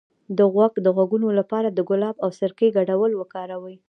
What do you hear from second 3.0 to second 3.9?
وکاروئ